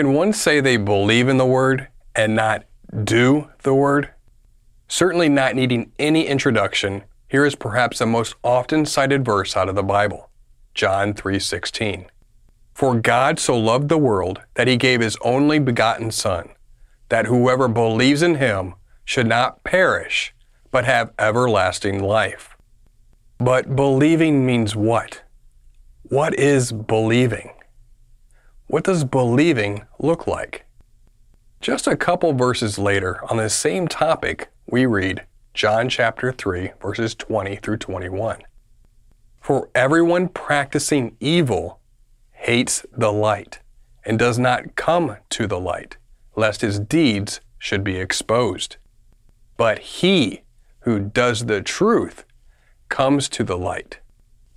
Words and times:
Can 0.00 0.14
one 0.14 0.32
say 0.32 0.62
they 0.62 0.78
believe 0.78 1.28
in 1.28 1.36
the 1.36 1.44
Word 1.44 1.88
and 2.16 2.34
not 2.34 2.64
do 3.04 3.50
the 3.64 3.74
Word? 3.74 4.08
Certainly 4.88 5.28
not 5.28 5.54
needing 5.54 5.92
any 5.98 6.26
introduction, 6.26 7.04
here 7.28 7.44
is 7.44 7.54
perhaps 7.54 7.98
the 7.98 8.06
most 8.06 8.34
often 8.42 8.86
cited 8.86 9.26
verse 9.26 9.58
out 9.58 9.68
of 9.68 9.74
the 9.74 9.82
Bible, 9.82 10.30
John 10.72 11.12
3:16. 11.12 12.06
For 12.72 12.94
God 12.94 13.38
so 13.38 13.54
loved 13.58 13.90
the 13.90 13.98
world 13.98 14.40
that 14.54 14.68
he 14.68 14.78
gave 14.78 15.02
his 15.02 15.18
only 15.20 15.58
begotten 15.58 16.10
son, 16.10 16.48
that 17.10 17.26
whoever 17.26 17.68
believes 17.68 18.22
in 18.22 18.36
him 18.36 18.76
should 19.04 19.26
not 19.26 19.62
perish, 19.64 20.34
but 20.70 20.86
have 20.86 21.12
everlasting 21.18 22.02
life. 22.02 22.56
But 23.36 23.76
believing 23.76 24.46
means 24.46 24.74
what? 24.74 25.20
What 26.04 26.34
is 26.36 26.72
believing? 26.72 27.50
What 28.70 28.84
does 28.84 29.02
believing 29.02 29.82
look 29.98 30.28
like? 30.28 30.64
Just 31.60 31.88
a 31.88 31.96
couple 31.96 32.32
verses 32.34 32.78
later 32.78 33.18
on 33.28 33.36
the 33.36 33.50
same 33.50 33.88
topic, 33.88 34.48
we 34.64 34.86
read 34.86 35.26
John 35.54 35.88
chapter 35.88 36.30
3, 36.30 36.74
verses 36.80 37.16
20 37.16 37.56
through 37.56 37.78
21. 37.78 38.42
For 39.40 39.68
everyone 39.74 40.28
practicing 40.28 41.16
evil 41.18 41.80
hates 42.30 42.86
the 42.96 43.10
light 43.10 43.58
and 44.04 44.20
does 44.20 44.38
not 44.38 44.76
come 44.76 45.16
to 45.30 45.48
the 45.48 45.58
light, 45.58 45.96
lest 46.36 46.60
his 46.60 46.78
deeds 46.78 47.40
should 47.58 47.82
be 47.82 47.96
exposed. 47.96 48.76
But 49.56 49.80
he 49.80 50.42
who 50.82 51.00
does 51.00 51.46
the 51.46 51.60
truth 51.60 52.24
comes 52.88 53.28
to 53.30 53.42
the 53.42 53.58
light, 53.58 53.98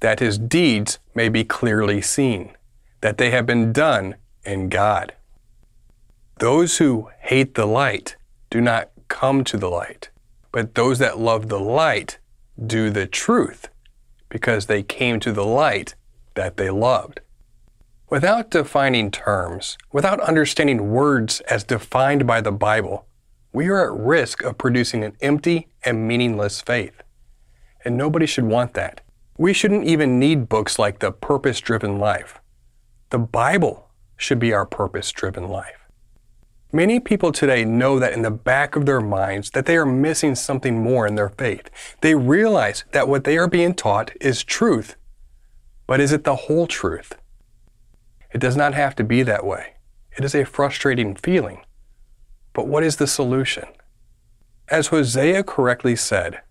that 0.02 0.20
his 0.20 0.38
deeds 0.38 1.00
may 1.16 1.30
be 1.30 1.44
clearly 1.44 2.00
seen 2.00 2.56
that 3.04 3.18
they 3.18 3.32
have 3.32 3.46
been 3.46 3.74
done 3.74 4.16
in 4.46 4.70
God. 4.70 5.14
Those 6.40 6.78
who 6.78 7.10
hate 7.20 7.54
the 7.54 7.66
light 7.66 8.16
do 8.50 8.62
not 8.62 8.92
come 9.10 9.44
to 9.44 9.58
the 9.58 9.68
light, 9.68 10.10
but 10.54 10.76
those 10.76 11.00
that 11.00 11.20
love 11.20 11.50
the 11.50 11.60
light 11.60 12.18
do 12.66 12.90
the 12.90 13.06
truth, 13.06 13.68
because 14.30 14.68
they 14.68 14.82
came 14.82 15.20
to 15.20 15.34
the 15.34 15.44
light 15.44 15.96
that 16.36 16.56
they 16.56 16.70
loved. 16.70 17.20
Without 18.10 18.50
defining 18.50 19.12
terms, 19.12 19.78
without 19.92 20.22
understanding 20.22 20.90
words 20.90 21.42
as 21.42 21.66
defined 21.66 22.26
by 22.26 22.40
the 22.40 22.54
Bible, 22.54 23.06
we 23.52 23.68
are 23.68 23.84
at 23.86 24.00
risk 24.00 24.44
of 24.44 24.58
producing 24.58 25.04
an 25.04 25.18
empty 25.20 25.68
and 25.84 26.08
meaningless 26.08 26.62
faith. 26.62 27.04
And 27.84 27.98
nobody 27.98 28.28
should 28.28 28.46
want 28.46 28.76
that. 28.76 29.02
We 29.38 29.52
shouldn't 29.52 29.84
even 29.84 30.20
need 30.20 30.48
books 30.48 30.80
like 30.80 31.00
The 31.00 31.12
Purpose 31.12 31.60
Driven 31.60 32.00
Life. 32.00 32.40
The 33.14 33.20
Bible 33.20 33.92
should 34.18 34.40
be 34.40 34.54
our 34.54 34.66
purpose 34.66 35.12
driven 35.12 35.48
life. 35.48 35.88
Many 36.72 37.00
people 37.00 37.32
today 37.32 37.64
know 37.64 38.00
that 38.00 38.14
in 38.14 38.24
the 38.24 38.32
back 38.32 38.76
of 38.76 38.88
their 38.88 39.02
minds 39.02 39.52
that 39.52 39.68
they 39.68 39.78
are 39.78 39.86
missing 39.86 40.34
something 40.34 40.82
more 40.82 41.06
in 41.06 41.14
their 41.14 41.30
faith. 41.30 41.70
They 42.02 42.16
realize 42.16 42.86
that 42.92 43.08
what 43.08 43.24
they 43.24 43.38
are 43.38 43.48
being 43.48 43.76
taught 43.76 44.10
is 44.20 44.44
truth. 44.44 44.96
But 45.86 46.00
is 46.00 46.12
it 46.12 46.24
the 46.24 46.36
whole 46.36 46.66
truth? 46.66 47.16
It 48.32 48.42
does 48.42 48.58
not 48.58 48.74
have 48.74 48.96
to 48.96 49.04
be 49.04 49.22
that 49.22 49.46
way. 49.46 49.76
It 50.18 50.26
is 50.26 50.34
a 50.34 50.44
frustrating 50.44 51.14
feeling. 51.14 51.64
But 52.52 52.68
what 52.68 52.82
is 52.82 52.96
the 52.96 53.06
solution? 53.06 53.66
As 54.70 54.88
Hosea 54.88 55.44
correctly 55.44 55.96
said, 55.96 56.42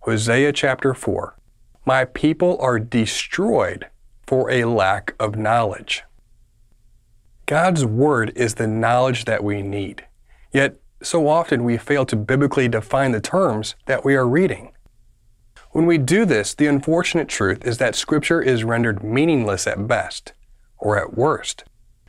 Hosea 0.00 0.54
chapter 0.54 0.94
4, 0.94 1.36
My 1.84 2.06
people 2.06 2.56
are 2.62 2.78
destroyed 2.78 3.88
for 4.26 4.50
a 4.50 4.64
lack 4.64 5.14
of 5.20 5.36
knowledge. 5.36 6.02
God's 7.46 7.84
Word 7.84 8.32
is 8.34 8.54
the 8.54 8.66
knowledge 8.66 9.24
that 9.24 9.44
we 9.44 9.62
need. 9.62 10.04
Yet, 10.52 10.80
so 11.00 11.28
often 11.28 11.62
we 11.62 11.76
fail 11.76 12.04
to 12.06 12.16
biblically 12.16 12.66
define 12.66 13.12
the 13.12 13.20
terms 13.20 13.76
that 13.86 14.04
we 14.04 14.16
are 14.16 14.26
reading. 14.26 14.72
When 15.70 15.86
we 15.86 15.96
do 15.96 16.24
this, 16.24 16.54
the 16.54 16.66
unfortunate 16.66 17.28
truth 17.28 17.64
is 17.64 17.78
that 17.78 17.94
Scripture 17.94 18.42
is 18.42 18.64
rendered 18.64 19.04
meaningless 19.04 19.68
at 19.68 19.86
best, 19.86 20.32
or 20.78 20.98
at 20.98 21.16
worst, 21.16 21.62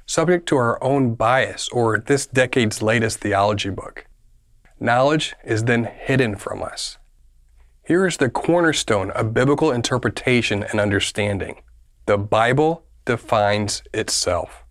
subject 0.07 0.47
to 0.49 0.57
our 0.57 0.83
own 0.83 1.13
bias 1.13 1.69
or 1.69 1.99
this 1.99 2.25
decade's 2.25 2.81
latest 2.81 3.19
theology 3.19 3.69
book. 3.69 4.07
Knowledge 4.79 5.35
is 5.43 5.65
then 5.65 5.83
hidden 5.83 6.35
from 6.35 6.63
us. 6.63 6.97
Here 7.85 8.07
is 8.07 8.17
the 8.17 8.29
cornerstone 8.29 9.11
of 9.11 9.35
biblical 9.35 9.71
interpretation 9.71 10.63
and 10.63 10.79
understanding 10.79 11.61
the 12.07 12.17
Bible 12.17 12.85
defines 13.05 13.83
itself. 13.93 14.63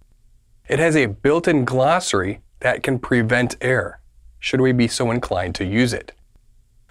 It 0.69 0.78
has 0.81 0.97
a 0.97 1.06
built 1.06 1.47
in 1.47 1.65
glossary 1.65 2.41
that 2.60 2.82
can 2.82 2.99
prevent 2.99 3.56
error, 3.60 4.00
should 4.41 4.60
we 4.60 4.72
be 4.72 4.88
so 4.88 5.10
inclined 5.10 5.54
to 5.56 5.65
use 5.65 5.93
it. 5.93 6.12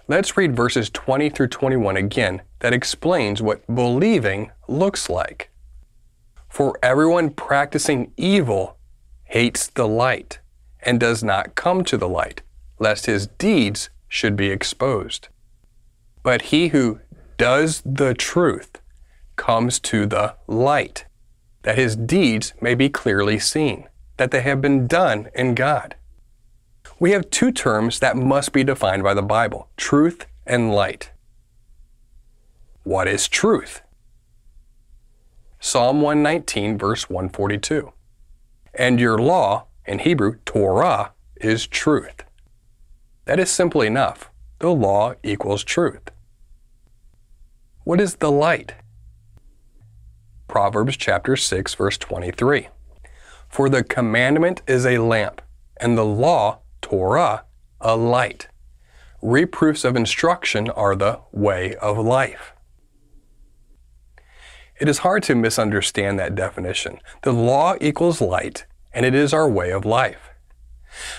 Let's 0.08 0.36
read 0.36 0.56
verses 0.56 0.88
20 0.88 1.30
through 1.30 1.48
21 1.48 1.96
again 1.96 2.42
that 2.60 2.72
explains 2.72 3.42
what 3.42 3.66
believing 3.66 4.50
looks 4.66 5.10
like. 5.10 5.50
For 6.48 6.78
everyone 6.82 7.30
practicing 7.30 8.12
evil 8.16 8.78
hates 9.24 9.66
the 9.66 9.86
light 9.86 10.38
and 10.80 10.98
does 10.98 11.22
not 11.22 11.54
come 11.54 11.84
to 11.84 11.98
the 11.98 12.08
light, 12.08 12.42
lest 12.78 13.06
his 13.06 13.26
deeds 13.26 13.90
should 14.08 14.36
be 14.36 14.50
exposed. 14.50 15.28
But 16.22 16.42
he 16.42 16.68
who 16.68 17.00
does 17.36 17.82
the 17.84 18.14
truth 18.14 18.80
comes 19.34 19.78
to 19.80 20.06
the 20.06 20.36
light, 20.46 21.04
that 21.66 21.76
his 21.76 21.96
deeds 21.96 22.54
may 22.60 22.76
be 22.76 22.88
clearly 22.88 23.40
seen, 23.40 23.88
that 24.18 24.30
they 24.30 24.40
have 24.40 24.60
been 24.60 24.86
done 24.86 25.28
in 25.34 25.52
God. 25.52 25.96
We 27.00 27.10
have 27.10 27.28
two 27.28 27.50
terms 27.50 27.98
that 27.98 28.16
must 28.16 28.52
be 28.52 28.62
defined 28.62 29.02
by 29.02 29.14
the 29.14 29.22
Bible 29.22 29.68
truth 29.76 30.26
and 30.46 30.72
light. 30.72 31.10
What 32.84 33.08
is 33.08 33.26
truth? 33.26 33.82
Psalm 35.58 36.02
119, 36.02 36.78
verse 36.78 37.10
142. 37.10 37.92
And 38.72 39.00
your 39.00 39.18
law, 39.18 39.66
in 39.84 39.98
Hebrew, 39.98 40.36
Torah, 40.44 41.14
is 41.34 41.66
truth. 41.66 42.22
That 43.24 43.40
is 43.40 43.50
simple 43.50 43.80
enough. 43.80 44.30
The 44.60 44.70
law 44.70 45.14
equals 45.24 45.64
truth. 45.64 46.12
What 47.82 48.00
is 48.00 48.14
the 48.14 48.30
light? 48.30 48.74
Proverbs 50.48 50.96
chapter 50.96 51.36
6 51.36 51.74
verse 51.74 51.98
23. 51.98 52.68
For 53.48 53.68
the 53.68 53.84
commandment 53.84 54.62
is 54.66 54.84
a 54.84 54.98
lamp, 54.98 55.40
and 55.78 55.96
the 55.96 56.04
law, 56.04 56.60
Torah, 56.82 57.44
a 57.80 57.96
light. 57.96 58.48
Reproofs 59.22 59.84
of 59.84 59.96
instruction 59.96 60.68
are 60.70 60.94
the 60.94 61.20
way 61.32 61.74
of 61.76 61.98
life. 61.98 62.52
It 64.78 64.88
is 64.88 64.98
hard 64.98 65.22
to 65.24 65.34
misunderstand 65.34 66.18
that 66.18 66.34
definition. 66.34 67.00
The 67.22 67.32
law 67.32 67.76
equals 67.80 68.20
light, 68.20 68.66
and 68.92 69.06
it 69.06 69.14
is 69.14 69.32
our 69.32 69.48
way 69.48 69.70
of 69.70 69.86
life. 69.86 70.30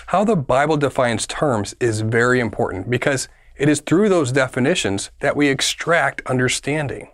How 0.06 0.24
the 0.24 0.36
Bible 0.36 0.76
defines 0.76 1.26
terms 1.26 1.74
is 1.80 2.00
very 2.00 2.40
important 2.40 2.88
because 2.88 3.28
it 3.56 3.68
is 3.68 3.80
through 3.80 4.08
those 4.08 4.30
definitions 4.30 5.10
that 5.20 5.36
we 5.36 5.48
extract 5.48 6.22
understanding. 6.26 7.10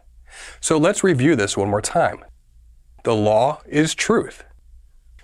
So 0.61 0.79
let's 0.79 1.05
review 1.05 1.37
this 1.37 1.57
one 1.57 1.69
more 1.69 1.83
time. 1.83 2.25
The 3.05 3.15
law 3.15 3.61
is 3.67 3.95
truth. 3.95 4.45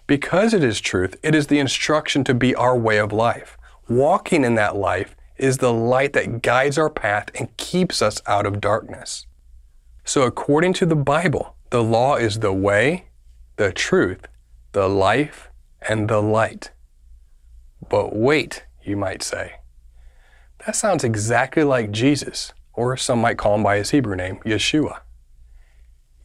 Because 0.06 0.52
it 0.52 0.64
is 0.64 0.80
truth, 0.80 1.16
it 1.22 1.34
is 1.34 1.46
the 1.46 1.58
instruction 1.58 2.24
to 2.24 2.34
be 2.34 2.54
our 2.54 2.76
way 2.76 2.98
of 2.98 3.12
life. 3.12 3.56
Walking 3.88 4.44
in 4.44 4.54
that 4.56 4.76
life 4.76 5.16
is 5.36 5.58
the 5.58 5.72
light 5.72 6.12
that 6.12 6.42
guides 6.42 6.76
our 6.76 6.90
path 6.90 7.30
and 7.34 7.56
keeps 7.56 8.02
us 8.02 8.20
out 8.26 8.44
of 8.44 8.60
darkness. 8.60 9.26
So, 10.04 10.22
according 10.22 10.74
to 10.74 10.86
the 10.86 10.96
Bible, 10.96 11.56
the 11.70 11.82
law 11.82 12.16
is 12.16 12.40
the 12.40 12.52
way, 12.52 13.06
the 13.56 13.72
truth, 13.72 14.26
the 14.72 14.88
life, 14.88 15.48
and 15.88 16.08
the 16.08 16.20
light. 16.20 16.72
But 17.88 18.14
wait, 18.14 18.64
you 18.82 18.96
might 18.96 19.22
say. 19.22 19.54
That 20.66 20.76
sounds 20.76 21.04
exactly 21.04 21.64
like 21.64 21.90
Jesus 21.90 22.52
or 22.80 22.96
some 22.96 23.20
might 23.20 23.36
call 23.36 23.56
him 23.56 23.62
by 23.62 23.76
his 23.76 23.90
Hebrew 23.90 24.16
name, 24.16 24.38
Yeshua. 24.38 25.00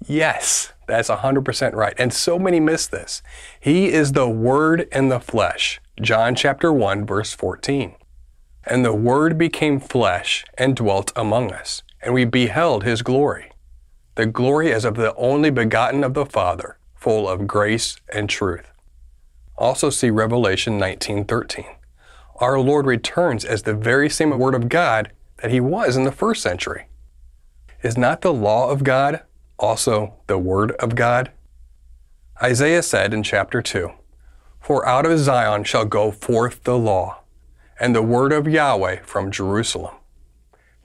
Yes, 0.08 0.72
that's 0.88 1.10
100% 1.10 1.74
right. 1.74 1.94
And 1.98 2.14
so 2.14 2.40
many 2.40 2.62
miss 2.62 2.88
this. 2.88 3.22
He 3.60 3.90
is 3.92 4.14
the 4.14 4.30
Word 4.30 4.88
in 4.92 5.10
the 5.10 5.20
flesh. 5.20 5.82
John 6.02 6.34
chapter 6.34 6.72
1, 6.72 7.06
verse 7.06 7.34
14. 7.34 7.96
And 8.64 8.86
the 8.86 8.94
Word 8.94 9.38
became 9.38 9.82
flesh 9.82 10.46
and 10.58 10.78
dwelt 10.78 11.12
among 11.16 11.52
us, 11.52 11.84
and 12.02 12.14
we 12.14 12.24
beheld 12.24 12.86
his 12.86 13.02
glory. 13.02 13.52
The 14.16 14.26
glory 14.26 14.72
as 14.72 14.86
of 14.86 14.96
the 14.96 15.14
only 15.16 15.50
begotten 15.50 16.06
of 16.06 16.14
the 16.14 16.26
Father, 16.26 16.78
full 16.96 17.28
of 17.28 17.48
grace 17.48 17.98
and 18.14 18.30
truth. 18.30 18.72
Also 19.58 19.90
see 19.90 20.10
Revelation 20.10 20.80
19:13. 20.80 21.66
Our 22.38 22.60
Lord 22.60 22.86
returns 22.86 23.44
as 23.44 23.64
the 23.64 23.74
very 23.74 24.10
same 24.10 24.38
Word 24.38 24.56
of 24.56 24.70
God 24.70 25.12
that 25.46 25.52
he 25.52 25.60
was 25.60 25.96
in 25.96 26.06
the 26.06 26.12
first 26.12 26.42
century. 26.42 26.88
Is 27.84 28.00
not 28.00 28.22
the 28.22 28.34
law 28.34 28.72
of 28.72 28.84
God 28.84 29.22
also 29.60 30.16
the 30.26 30.40
Word 30.40 30.72
of 30.72 30.96
God? 30.96 31.30
Isaiah 32.42 32.82
said 32.82 33.14
in 33.14 33.22
chapter 33.22 33.62
2 33.62 33.92
For 34.60 34.88
out 34.88 35.06
of 35.06 35.20
Zion 35.20 35.64
shall 35.64 35.86
go 35.86 36.10
forth 36.10 36.64
the 36.64 36.80
law, 36.80 37.20
and 37.80 37.94
the 37.94 38.02
Word 38.02 38.34
of 38.34 38.48
Yahweh 38.48 39.02
from 39.04 39.30
Jerusalem. 39.30 39.94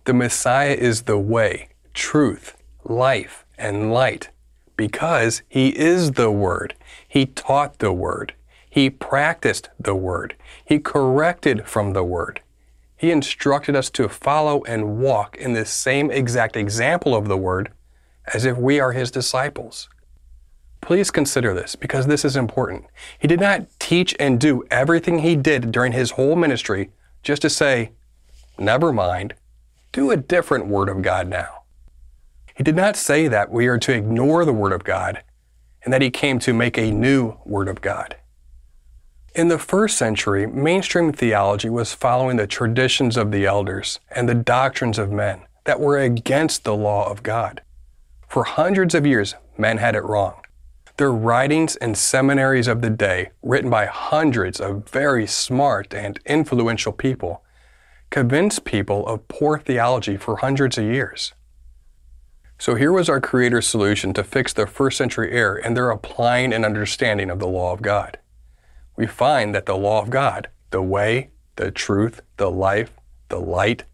The 0.05 0.13
Messiah 0.13 0.75
is 0.75 1.05
the 1.05 1.17
way, 1.17 1.71
truth, 1.95 2.59
life, 2.85 3.47
and 3.57 3.95
light, 3.95 4.29
because 4.77 5.41
He 5.49 5.71
is 5.71 6.13
the 6.13 6.31
Word. 6.31 6.75
He 7.09 7.25
taught 7.25 7.79
the 7.79 7.95
Word. 7.95 8.35
He 8.69 8.91
practiced 8.91 9.71
the 9.79 9.95
Word. 9.95 10.37
He 10.63 10.81
corrected 10.81 11.67
from 11.67 11.95
the 11.95 12.05
Word. 12.05 12.43
He 13.01 13.11
instructed 13.11 13.75
us 13.75 13.89
to 13.93 14.11
follow 14.11 14.63
and 14.65 14.99
walk 14.99 15.35
in 15.39 15.55
the 15.55 15.65
same 15.65 16.11
exact 16.11 16.55
example 16.55 17.15
of 17.15 17.29
the 17.29 17.37
Word 17.39 17.73
as 18.35 18.45
if 18.45 18.59
we 18.59 18.79
are 18.79 18.93
His 18.93 19.11
disciples. 19.11 19.89
Please 20.83 21.11
consider 21.11 21.55
this 21.55 21.77
because 21.77 22.07
this 22.07 22.27
is 22.27 22.37
important. 22.37 22.85
He 23.19 23.27
did 23.27 23.41
not 23.41 23.67
teach 23.79 24.15
and 24.21 24.39
do 24.39 24.65
everything 24.71 25.21
He 25.21 25.35
did 25.35 25.73
during 25.73 25.93
His 25.93 26.11
whole 26.11 26.37
ministry 26.37 26.91
just 27.23 27.41
to 27.41 27.49
say, 27.49 27.93
never 28.59 28.93
mind, 28.93 29.33
do 29.93 30.11
a 30.11 30.17
different 30.19 30.67
Word 30.67 30.91
of 30.91 31.01
God 31.01 31.27
now. 31.27 31.63
He 32.55 32.63
did 32.63 32.77
not 32.77 32.97
say 32.97 33.29
that 33.29 33.51
we 33.51 33.67
are 33.67 33.79
to 33.79 33.95
ignore 33.95 34.45
the 34.45 34.53
Word 34.53 34.73
of 34.73 34.85
God 34.85 35.23
and 35.85 35.91
that 35.95 36.03
He 36.03 36.11
came 36.11 36.39
to 36.41 36.53
make 36.53 36.77
a 36.77 36.91
new 36.91 37.39
Word 37.47 37.69
of 37.69 37.81
God. 37.81 38.17
In 39.33 39.47
the 39.47 39.61
first 39.61 39.97
century, 39.97 40.45
mainstream 40.45 41.13
theology 41.13 41.71
was 41.71 41.95
following 41.95 42.37
the 42.37 42.49
traditions 42.49 43.17
of 43.17 43.31
the 43.31 43.47
elders 43.47 44.01
and 44.11 44.29
the 44.29 44.35
doctrines 44.35 44.99
of 44.99 45.13
men 45.13 45.43
that 45.67 45.79
were 45.79 45.99
against 45.99 46.65
the 46.65 46.75
law 46.75 47.09
of 47.09 47.23
God. 47.23 47.63
For 48.27 48.43
hundreds 48.43 48.93
of 48.93 49.07
years, 49.07 49.37
men 49.57 49.79
had 49.79 49.95
it 49.95 50.03
wrong. 50.03 50.41
Their 50.97 51.13
writings 51.13 51.77
and 51.77 51.97
seminaries 51.97 52.67
of 52.67 52.83
the 52.83 52.91
day, 52.91 53.31
written 53.41 53.71
by 53.71 53.87
hundreds 53.87 54.59
of 54.59 54.89
very 54.89 55.29
smart 55.29 55.95
and 55.95 56.19
influential 56.27 56.93
people, 56.93 57.45
convinced 58.11 58.65
people 58.65 59.07
of 59.07 59.29
poor 59.29 59.61
theology 59.61 60.17
for 60.17 60.39
hundreds 60.39 60.77
of 60.77 60.85
years. 60.85 61.35
So 62.59 62.75
here 62.75 62.93
was 62.93 63.09
our 63.09 63.21
Creator's 63.21 63.69
solution 63.69 64.13
to 64.15 64.25
fix 64.25 64.53
the 64.53 64.67
first 64.67 64.99
century 64.99 65.31
error 65.31 65.57
in 65.57 65.75
their 65.75 65.91
applying 65.91 66.53
and 66.53 66.65
understanding 66.65 67.31
of 67.31 67.39
the 67.39 67.47
law 67.47 67.73
of 67.73 67.81
God 67.81 68.19
we 69.01 69.07
find 69.07 69.55
that 69.55 69.65
the 69.65 69.79
law 69.79 70.03
of 70.03 70.11
God, 70.11 70.51
the 70.73 70.83
way, 70.83 71.31
the 71.57 71.71
truth, 71.71 72.21
the 72.37 72.51
life, 72.51 72.93
the 73.31 73.41
light, 73.41 73.85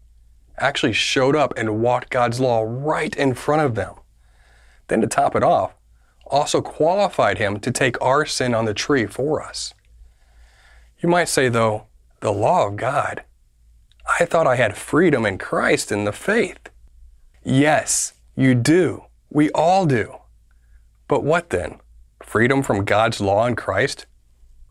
actually 0.57 0.91
showed 0.91 1.33
up 1.33 1.53
and 1.55 1.81
walked 1.81 2.09
God's 2.09 2.41
law 2.41 2.61
right 2.67 3.15
in 3.15 3.33
front 3.33 3.61
of 3.61 3.75
them. 3.75 3.95
Then 4.89 4.99
to 4.99 5.07
top 5.07 5.33
it 5.33 5.43
off, 5.43 5.75
also 6.25 6.61
qualified 6.61 7.37
him 7.37 7.57
to 7.61 7.71
take 7.71 7.95
our 8.01 8.25
sin 8.25 8.53
on 8.53 8.65
the 8.65 8.73
tree 8.73 9.05
for 9.05 9.41
us. 9.41 9.73
You 10.99 11.07
might 11.07 11.29
say, 11.29 11.47
though, 11.47 11.85
the 12.19 12.33
law 12.33 12.67
of 12.67 12.75
God, 12.75 13.23
I 14.19 14.25
thought 14.25 14.45
I 14.45 14.57
had 14.57 14.75
freedom 14.75 15.25
in 15.25 15.37
Christ 15.37 15.89
in 15.89 16.03
the 16.03 16.11
faith. 16.11 16.69
Yes, 17.45 18.11
you 18.35 18.55
do. 18.55 19.05
We 19.29 19.51
all 19.51 19.85
do. 19.85 20.17
But 21.07 21.23
what 21.23 21.49
then? 21.49 21.79
Freedom 22.21 22.61
from 22.61 22.83
God's 22.83 23.21
law 23.21 23.45
in 23.45 23.55
Christ? 23.55 24.05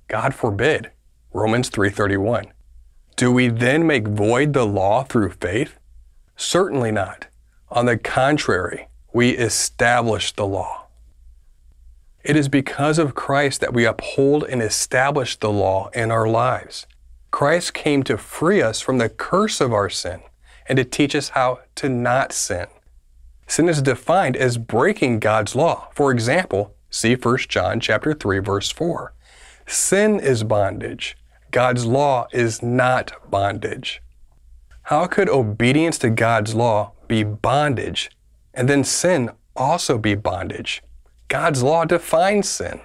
God 0.08 0.34
forbid. 0.34 0.90
Romans 1.32 1.68
3:31. 1.68 2.52
Do 3.16 3.32
we 3.32 3.48
then 3.48 3.86
make 3.86 4.08
void 4.08 4.52
the 4.52 4.66
law 4.66 5.04
through 5.04 5.30
faith? 5.30 5.78
Certainly 6.36 6.92
not. 6.92 7.26
On 7.70 7.86
the 7.86 7.96
contrary, 7.96 8.88
we 9.12 9.30
establish 9.30 10.32
the 10.32 10.46
law. 10.46 10.86
It 12.22 12.36
is 12.36 12.48
because 12.48 12.98
of 12.98 13.14
Christ 13.14 13.60
that 13.60 13.72
we 13.72 13.84
uphold 13.84 14.44
and 14.44 14.60
establish 14.60 15.36
the 15.36 15.50
law 15.50 15.88
in 15.94 16.10
our 16.10 16.28
lives. 16.28 16.86
Christ 17.30 17.74
came 17.74 18.02
to 18.04 18.18
free 18.18 18.60
us 18.60 18.80
from 18.80 18.98
the 18.98 19.08
curse 19.08 19.60
of 19.60 19.72
our 19.72 19.88
sin 19.88 20.20
and 20.68 20.76
to 20.76 20.84
teach 20.84 21.14
us 21.14 21.30
how 21.30 21.60
to 21.76 21.88
not 21.88 22.32
sin. 22.32 22.66
Sin 23.46 23.68
is 23.68 23.80
defined 23.80 24.36
as 24.36 24.58
breaking 24.58 25.20
God's 25.20 25.54
law. 25.54 25.88
For 25.94 26.10
example, 26.10 26.74
see 26.90 27.14
1 27.14 27.38
John 27.48 27.78
chapter 27.78 28.12
3 28.12 28.40
verse 28.40 28.70
4. 28.70 29.12
Sin 29.66 30.20
is 30.20 30.44
bondage. 30.44 31.16
God's 31.50 31.86
law 31.86 32.28
is 32.32 32.62
not 32.62 33.12
bondage. 33.28 34.00
How 34.82 35.08
could 35.08 35.28
obedience 35.28 35.98
to 35.98 36.10
God's 36.10 36.54
law 36.54 36.92
be 37.08 37.24
bondage 37.24 38.10
and 38.54 38.68
then 38.68 38.84
sin 38.84 39.30
also 39.56 39.98
be 39.98 40.14
bondage? 40.14 40.82
God's 41.26 41.64
law 41.64 41.84
defines 41.84 42.48
sin. 42.48 42.80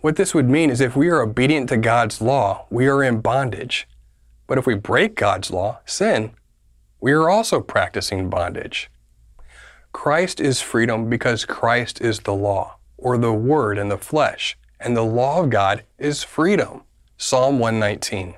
What 0.00 0.16
this 0.16 0.34
would 0.34 0.48
mean 0.48 0.70
is 0.70 0.80
if 0.80 0.96
we 0.96 1.08
are 1.08 1.20
obedient 1.20 1.68
to 1.68 1.76
God's 1.76 2.20
law, 2.20 2.66
we 2.68 2.88
are 2.88 3.04
in 3.04 3.20
bondage. 3.20 3.86
But 4.48 4.58
if 4.58 4.66
we 4.66 4.74
break 4.74 5.14
God's 5.14 5.52
law, 5.52 5.78
sin, 5.84 6.32
we 7.00 7.12
are 7.12 7.30
also 7.30 7.60
practicing 7.60 8.28
bondage. 8.28 8.90
Christ 9.92 10.40
is 10.40 10.60
freedom 10.60 11.08
because 11.08 11.44
Christ 11.44 12.00
is 12.00 12.20
the 12.20 12.34
law, 12.34 12.78
or 12.98 13.16
the 13.16 13.32
Word 13.32 13.78
in 13.78 13.88
the 13.88 13.98
flesh 13.98 14.56
and 14.80 14.96
the 14.96 15.02
law 15.02 15.42
of 15.42 15.50
God 15.50 15.84
is 15.98 16.24
freedom. 16.24 16.82
Psalm 17.22 17.58
119. 17.58 18.34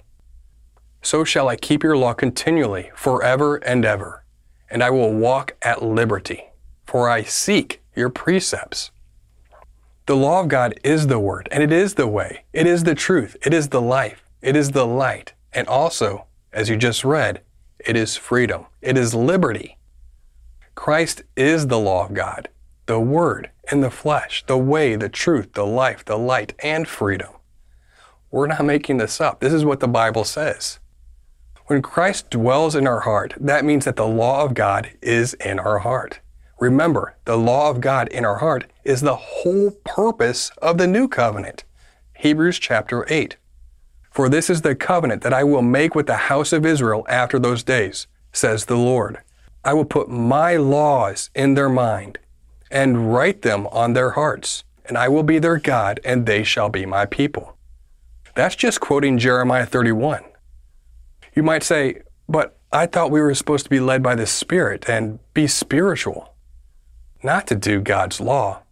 So 1.02 1.22
shall 1.22 1.48
I 1.48 1.54
keep 1.54 1.84
your 1.84 1.96
law 1.96 2.14
continually, 2.14 2.90
forever 2.96 3.56
and 3.58 3.84
ever, 3.84 4.24
and 4.68 4.82
I 4.82 4.90
will 4.90 5.12
walk 5.12 5.56
at 5.62 5.84
liberty, 5.84 6.50
for 6.84 7.08
I 7.08 7.22
seek 7.22 7.80
your 7.94 8.10
precepts. 8.10 8.90
The 10.06 10.16
law 10.16 10.40
of 10.40 10.48
God 10.48 10.74
is 10.82 11.06
the 11.06 11.20
Word, 11.20 11.48
and 11.52 11.62
it 11.62 11.70
is 11.70 11.94
the 11.94 12.08
way, 12.08 12.44
it 12.52 12.66
is 12.66 12.82
the 12.82 12.96
truth, 12.96 13.36
it 13.46 13.54
is 13.54 13.68
the 13.68 13.80
life, 13.80 14.24
it 14.40 14.56
is 14.56 14.72
the 14.72 14.86
light, 14.86 15.32
and 15.52 15.68
also, 15.68 16.26
as 16.52 16.68
you 16.68 16.76
just 16.76 17.04
read, 17.04 17.40
it 17.78 17.94
is 17.94 18.16
freedom, 18.16 18.66
it 18.80 18.98
is 18.98 19.14
liberty. 19.14 19.78
Christ 20.74 21.22
is 21.36 21.68
the 21.68 21.78
law 21.78 22.06
of 22.06 22.14
God, 22.14 22.48
the 22.86 22.98
Word 22.98 23.51
in 23.70 23.80
the 23.80 23.90
flesh, 23.90 24.44
the 24.46 24.58
way, 24.58 24.96
the 24.96 25.08
truth, 25.08 25.52
the 25.52 25.66
life, 25.66 26.04
the 26.04 26.18
light, 26.18 26.54
and 26.62 26.88
freedom. 26.88 27.30
We're 28.30 28.46
not 28.46 28.64
making 28.64 28.96
this 28.96 29.20
up. 29.20 29.40
This 29.40 29.52
is 29.52 29.64
what 29.64 29.80
the 29.80 29.88
Bible 29.88 30.24
says. 30.24 30.78
When 31.66 31.82
Christ 31.82 32.30
dwells 32.30 32.74
in 32.74 32.86
our 32.86 33.00
heart, 33.00 33.34
that 33.38 33.64
means 33.64 33.84
that 33.84 33.96
the 33.96 34.06
law 34.06 34.44
of 34.44 34.54
God 34.54 34.90
is 35.00 35.34
in 35.34 35.58
our 35.58 35.78
heart. 35.80 36.20
Remember, 36.58 37.16
the 37.24 37.36
law 37.36 37.70
of 37.70 37.80
God 37.80 38.08
in 38.08 38.24
our 38.24 38.38
heart 38.38 38.70
is 38.84 39.00
the 39.00 39.16
whole 39.16 39.70
purpose 39.84 40.50
of 40.60 40.78
the 40.78 40.86
new 40.86 41.08
covenant. 41.08 41.64
Hebrews 42.14 42.58
chapter 42.58 43.04
8. 43.08 43.36
For 44.10 44.28
this 44.28 44.50
is 44.50 44.62
the 44.62 44.74
covenant 44.74 45.22
that 45.22 45.32
I 45.32 45.44
will 45.44 45.62
make 45.62 45.94
with 45.94 46.06
the 46.06 46.14
house 46.14 46.52
of 46.52 46.66
Israel 46.66 47.04
after 47.08 47.38
those 47.38 47.62
days, 47.62 48.06
says 48.32 48.66
the 48.66 48.76
Lord. 48.76 49.18
I 49.64 49.74
will 49.74 49.84
put 49.84 50.08
my 50.08 50.56
laws 50.56 51.30
in 51.34 51.54
their 51.54 51.68
mind 51.68 52.18
and 52.72 53.12
write 53.12 53.42
them 53.42 53.66
on 53.68 53.92
their 53.92 54.10
hearts, 54.10 54.64
and 54.86 54.98
I 54.98 55.08
will 55.08 55.22
be 55.22 55.38
their 55.38 55.58
God, 55.58 56.00
and 56.04 56.26
they 56.26 56.42
shall 56.42 56.68
be 56.68 56.86
my 56.86 57.06
people. 57.06 57.56
That's 58.34 58.56
just 58.56 58.80
quoting 58.80 59.18
Jeremiah 59.18 59.66
31. 59.66 60.24
You 61.34 61.42
might 61.42 61.62
say, 61.62 62.02
but 62.28 62.58
I 62.72 62.86
thought 62.86 63.10
we 63.10 63.20
were 63.20 63.34
supposed 63.34 63.64
to 63.64 63.70
be 63.70 63.80
led 63.80 64.02
by 64.02 64.14
the 64.14 64.26
Spirit 64.26 64.88
and 64.88 65.18
be 65.34 65.46
spiritual, 65.46 66.34
not 67.22 67.46
to 67.48 67.54
do 67.54 67.80
God's 67.80 68.20
law. 68.20 68.62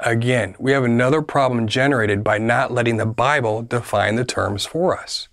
Again, 0.00 0.56
we 0.58 0.72
have 0.72 0.84
another 0.84 1.22
problem 1.22 1.68
generated 1.68 2.22
by 2.24 2.38
not 2.38 2.72
letting 2.72 2.96
the 2.96 3.06
Bible 3.06 3.62
define 3.62 4.16
the 4.16 4.24
terms 4.24 4.66
for 4.66 4.98
us. 4.98 5.28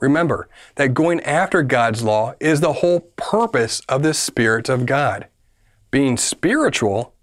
Remember 0.00 0.48
that 0.74 0.92
going 0.92 1.20
after 1.20 1.62
God's 1.62 2.02
law 2.02 2.34
is 2.40 2.60
the 2.60 2.74
whole 2.74 3.00
purpose 3.16 3.80
of 3.88 4.02
the 4.02 4.12
Spirit 4.12 4.68
of 4.68 4.84
God. 4.84 5.28
Being 5.94 6.16
spiritual 6.16 7.14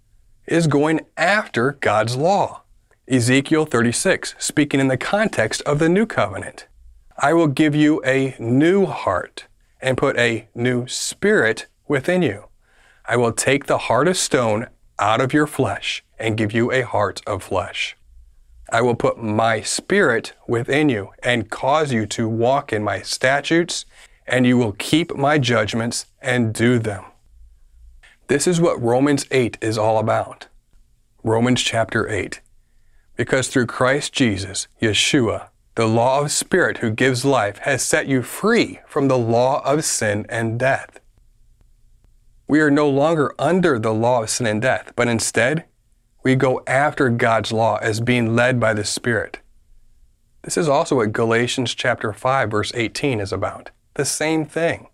is 0.48 0.66
going 0.66 1.02
after 1.18 1.74
God's 1.82 2.16
law. 2.16 2.62
Ezekiel 3.06 3.66
36, 3.66 4.34
speaking 4.38 4.80
in 4.80 4.88
the 4.88 4.96
context 4.96 5.62
of 5.64 5.78
the 5.78 5.90
new 5.90 6.06
covenant. 6.06 6.68
I 7.18 7.34
will 7.34 7.48
give 7.48 7.76
you 7.76 8.02
a 8.06 8.34
new 8.40 8.86
heart, 8.86 9.48
and 9.82 9.98
put 9.98 10.18
a 10.18 10.48
new 10.56 10.88
spirit 10.88 11.68
within 11.90 12.22
you. 12.22 12.46
I 13.06 13.18
will 13.18 13.34
take 13.34 13.66
the 13.66 13.78
heart 13.78 14.08
of 14.08 14.16
stone 14.16 14.68
out 14.98 15.20
of 15.20 15.34
your 15.34 15.48
flesh 15.48 16.06
and 16.18 16.38
give 16.38 16.54
you 16.54 16.72
a 16.72 16.84
heart 16.84 17.22
of 17.28 17.44
flesh. 17.44 17.98
I 18.72 18.82
will 18.82 18.96
put 18.96 19.22
my 19.22 19.60
spirit 19.60 20.32
within 20.48 20.88
you 20.88 21.10
and 21.22 21.52
cause 21.52 21.92
you 21.92 22.06
to 22.06 22.30
walk 22.30 22.72
in 22.72 22.86
my 22.86 23.02
statutes, 23.02 23.86
and 24.26 24.48
you 24.48 24.58
will 24.58 24.72
keep 24.72 25.14
my 25.18 25.40
judgments 25.40 26.06
and 26.22 26.54
do 26.54 26.80
them. 26.80 27.04
This 28.32 28.48
is 28.48 28.62
what 28.62 28.82
Romans 28.82 29.26
8 29.30 29.58
is 29.60 29.78
all 29.78 30.00
about. 30.00 30.48
Romans 31.22 31.62
chapter 31.62 32.08
8. 32.08 32.40
Because 33.18 33.50
through 33.50 33.66
Christ 33.66 34.14
Jesus, 34.14 34.70
Yeshua, 34.82 35.50
the 35.76 35.86
law 35.86 36.22
of 36.22 36.32
Spirit 36.32 36.78
who 36.78 36.92
gives 36.92 37.26
life 37.26 37.58
has 37.58 37.84
set 37.84 38.08
you 38.08 38.22
free 38.22 38.80
from 38.88 39.10
the 39.10 39.18
law 39.18 39.62
of 39.66 39.84
sin 39.84 40.26
and 40.30 40.58
death. 40.58 41.02
We 42.48 42.62
are 42.62 42.72
no 42.72 42.90
longer 42.90 43.36
under 43.38 43.78
the 43.78 43.94
law 43.94 44.24
of 44.24 44.30
sin 44.30 44.48
and 44.48 44.62
death, 44.62 44.94
but 44.96 45.10
instead, 45.10 45.66
we 46.24 46.36
go 46.36 46.64
after 46.66 47.10
God's 47.10 47.52
law 47.52 47.80
as 47.82 48.00
being 48.00 48.34
led 48.34 48.62
by 48.62 48.74
the 48.74 48.86
Spirit. 48.86 49.40
This 50.44 50.56
is 50.56 50.70
also 50.70 50.96
what 50.96 51.12
Galatians 51.12 51.76
chapter 51.76 52.14
5 52.14 52.50
verse 52.50 52.72
18 52.76 53.20
is 53.20 53.34
about. 53.34 53.72
The 53.96 54.06
same 54.06 54.46
thing. 54.46 54.88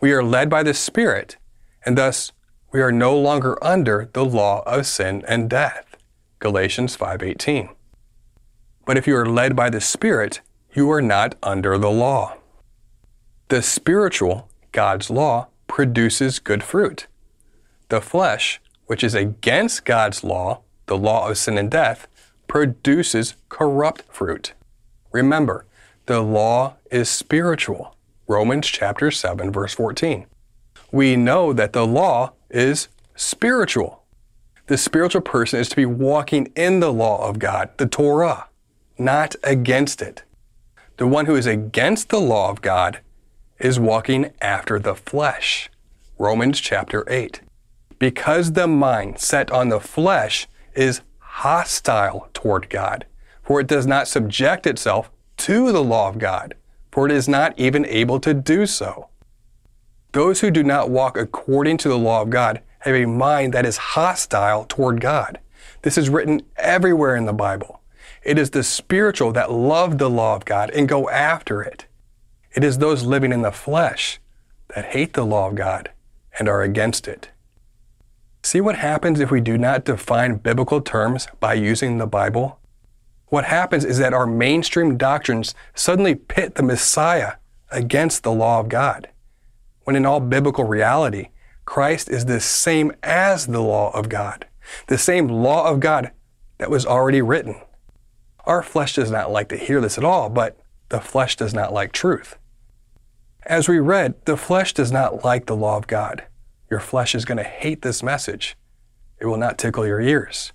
We 0.00 0.12
are 0.12 0.22
led 0.22 0.48
by 0.48 0.62
the 0.62 0.74
Spirit, 0.74 1.38
and 1.84 1.98
thus 1.98 2.30
we 2.70 2.80
are 2.80 2.92
no 2.92 3.18
longer 3.18 3.62
under 3.64 4.10
the 4.12 4.24
law 4.24 4.62
of 4.66 4.86
sin 4.86 5.24
and 5.26 5.48
death. 5.48 5.96
Galatians 6.38 6.96
5:18. 6.96 7.70
But 8.84 8.96
if 8.96 9.06
you 9.06 9.16
are 9.16 9.26
led 9.26 9.56
by 9.56 9.70
the 9.70 9.80
Spirit, 9.80 10.40
you 10.72 10.90
are 10.90 11.02
not 11.02 11.34
under 11.42 11.78
the 11.78 11.90
law. 11.90 12.36
The 13.48 13.62
spiritual, 13.62 14.48
God's 14.72 15.10
law, 15.10 15.48
produces 15.66 16.38
good 16.38 16.62
fruit. 16.62 17.06
The 17.88 18.00
flesh, 18.00 18.60
which 18.86 19.02
is 19.02 19.14
against 19.14 19.84
God's 19.84 20.22
law, 20.22 20.60
the 20.86 20.96
law 20.96 21.28
of 21.28 21.38
sin 21.38 21.56
and 21.56 21.70
death, 21.70 22.06
produces 22.46 23.34
corrupt 23.48 24.02
fruit. 24.10 24.52
Remember, 25.12 25.64
the 26.06 26.20
law 26.20 26.74
is 26.90 27.08
spiritual. 27.08 27.94
Romans 28.26 28.66
chapter 28.66 29.10
7 29.10 29.50
verse 29.50 29.74
14. 29.74 30.26
We 30.92 31.16
know 31.16 31.52
that 31.52 31.72
the 31.72 31.86
law 31.86 32.32
is 32.50 32.88
spiritual. 33.14 34.04
The 34.66 34.78
spiritual 34.78 35.22
person 35.22 35.60
is 35.60 35.68
to 35.70 35.76
be 35.76 35.86
walking 35.86 36.52
in 36.54 36.80
the 36.80 36.92
law 36.92 37.26
of 37.28 37.38
God, 37.38 37.70
the 37.78 37.86
Torah 37.86 38.48
not 38.98 39.36
against 39.44 40.02
it. 40.02 40.24
The 40.96 41.06
one 41.06 41.26
who 41.26 41.36
is 41.36 41.46
against 41.46 42.08
the 42.08 42.20
law 42.20 42.50
of 42.50 42.60
God 42.60 43.00
is 43.58 43.78
walking 43.78 44.32
after 44.40 44.78
the 44.78 44.94
flesh. 44.94 45.70
Romans 46.18 46.60
chapter 46.60 47.04
8. 47.08 47.40
Because 47.98 48.52
the 48.52 48.66
mind 48.66 49.18
set 49.18 49.50
on 49.50 49.68
the 49.68 49.80
flesh 49.80 50.48
is 50.74 51.00
hostile 51.18 52.28
toward 52.34 52.68
God, 52.68 53.06
for 53.42 53.60
it 53.60 53.66
does 53.68 53.86
not 53.86 54.08
subject 54.08 54.66
itself 54.66 55.10
to 55.38 55.70
the 55.70 55.82
law 55.82 56.08
of 56.08 56.18
God, 56.18 56.54
for 56.90 57.06
it 57.06 57.12
is 57.12 57.28
not 57.28 57.56
even 57.58 57.86
able 57.86 58.18
to 58.20 58.34
do 58.34 58.66
so. 58.66 59.08
Those 60.18 60.40
who 60.40 60.50
do 60.50 60.64
not 60.64 60.90
walk 60.90 61.16
according 61.16 61.76
to 61.76 61.88
the 61.88 61.96
law 61.96 62.22
of 62.22 62.28
God 62.28 62.60
have 62.80 62.96
a 62.96 63.06
mind 63.06 63.54
that 63.54 63.64
is 63.64 63.76
hostile 63.76 64.64
toward 64.64 65.00
God. 65.00 65.38
This 65.82 65.96
is 65.96 66.10
written 66.10 66.42
everywhere 66.56 67.14
in 67.14 67.26
the 67.26 67.32
Bible. 67.32 67.82
It 68.24 68.36
is 68.36 68.50
the 68.50 68.64
spiritual 68.64 69.30
that 69.34 69.52
love 69.52 69.98
the 69.98 70.10
law 70.10 70.34
of 70.34 70.44
God 70.44 70.70
and 70.70 70.88
go 70.88 71.08
after 71.08 71.62
it. 71.62 71.86
It 72.52 72.64
is 72.64 72.78
those 72.78 73.04
living 73.04 73.30
in 73.30 73.42
the 73.42 73.52
flesh 73.52 74.18
that 74.74 74.86
hate 74.86 75.12
the 75.12 75.24
law 75.24 75.50
of 75.50 75.54
God 75.54 75.92
and 76.36 76.48
are 76.48 76.62
against 76.62 77.06
it. 77.06 77.30
See 78.42 78.60
what 78.60 78.74
happens 78.74 79.20
if 79.20 79.30
we 79.30 79.40
do 79.40 79.56
not 79.56 79.84
define 79.84 80.38
biblical 80.38 80.80
terms 80.80 81.28
by 81.38 81.54
using 81.54 81.98
the 81.98 82.08
Bible? 82.08 82.58
What 83.28 83.44
happens 83.44 83.84
is 83.84 83.98
that 83.98 84.14
our 84.14 84.26
mainstream 84.26 84.96
doctrines 84.96 85.54
suddenly 85.76 86.16
pit 86.16 86.56
the 86.56 86.64
Messiah 86.64 87.34
against 87.70 88.24
the 88.24 88.32
law 88.32 88.58
of 88.58 88.68
God, 88.68 89.06
when 89.88 89.96
in 89.96 90.04
all 90.04 90.20
biblical 90.20 90.64
reality, 90.64 91.28
Christ 91.64 92.10
is 92.10 92.26
the 92.26 92.40
same 92.40 92.92
as 93.02 93.46
the 93.46 93.62
law 93.62 93.90
of 93.92 94.10
God, 94.10 94.44
the 94.88 94.98
same 94.98 95.28
law 95.28 95.66
of 95.66 95.80
God 95.80 96.10
that 96.58 96.68
was 96.68 96.84
already 96.84 97.22
written. 97.22 97.58
Our 98.44 98.62
flesh 98.62 98.96
does 98.96 99.10
not 99.10 99.30
like 99.30 99.48
to 99.48 99.56
hear 99.56 99.80
this 99.80 99.96
at 99.96 100.04
all, 100.04 100.28
but 100.28 100.60
the 100.90 101.00
flesh 101.00 101.36
does 101.36 101.54
not 101.54 101.72
like 101.72 101.92
truth. 101.92 102.36
As 103.46 103.66
we 103.66 103.78
read, 103.78 104.16
the 104.26 104.36
flesh 104.36 104.74
does 104.74 104.92
not 104.92 105.24
like 105.24 105.46
the 105.46 105.56
law 105.56 105.78
of 105.78 105.86
God. 105.86 106.22
Your 106.70 106.80
flesh 106.80 107.14
is 107.14 107.24
going 107.24 107.38
to 107.38 107.42
hate 107.42 107.80
this 107.80 108.02
message. 108.02 108.58
It 109.18 109.24
will 109.24 109.38
not 109.38 109.56
tickle 109.56 109.86
your 109.86 110.02
ears. 110.02 110.52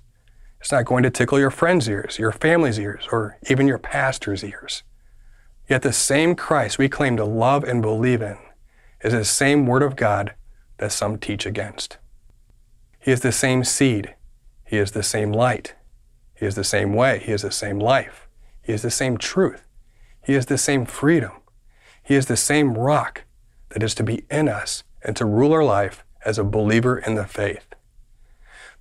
It's 0.60 0.72
not 0.72 0.86
going 0.86 1.02
to 1.02 1.10
tickle 1.10 1.40
your 1.40 1.50
friends' 1.50 1.90
ears, 1.90 2.20
your 2.20 2.32
family's 2.32 2.78
ears, 2.78 3.08
or 3.12 3.40
even 3.50 3.68
your 3.68 3.80
pastor's 3.80 4.44
ears. 4.44 4.84
Yet 5.68 5.82
the 5.82 5.92
same 5.92 6.36
Christ 6.36 6.78
we 6.78 6.88
claim 6.88 7.18
to 7.18 7.26
love 7.26 7.64
and 7.64 7.82
believe 7.82 8.22
in 8.22 8.38
is 9.04 9.14
the 9.14 9.26
same 9.26 9.66
Word 9.66 9.84
of 9.84 9.96
God 9.96 10.34
that 10.78 10.92
some 10.92 11.18
teach 11.18 11.46
against. 11.46 11.98
He 13.00 13.12
is 13.12 13.22
the 13.22 13.32
same 13.32 13.64
seed. 13.64 14.16
He 14.66 14.78
is 14.78 14.92
the 14.92 15.04
same 15.04 15.32
light. 15.32 15.76
He 16.36 16.46
is 16.46 16.56
the 16.56 16.64
same 16.64 16.94
way. 16.94 17.20
He 17.20 17.32
is 17.32 17.42
the 17.42 17.52
same 17.52 17.80
life. 17.80 18.28
He 18.62 18.74
is 18.74 18.82
the 18.82 18.92
same 18.92 19.18
truth. 19.18 19.68
He 20.26 20.34
is 20.34 20.46
the 20.46 20.58
same 20.58 20.86
freedom. 20.86 21.34
He 22.02 22.16
is 22.16 22.28
the 22.28 22.38
same 22.38 22.74
rock 22.78 23.24
that 23.70 23.84
is 23.84 23.94
to 23.96 24.04
be 24.04 24.26
in 24.30 24.48
us 24.48 24.84
and 25.04 25.16
to 25.18 25.26
rule 25.26 25.52
our 25.54 25.64
life 25.64 26.06
as 26.26 26.40
a 26.40 26.44
believer 26.44 26.98
in 26.98 27.16
the 27.16 27.26
faith. 27.26 27.76